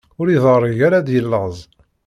Ur 0.19 0.27
iḍeṛṛig 0.35 0.79
ar 0.87 0.93
ad 0.95 1.07
yellaẓ. 1.11 1.57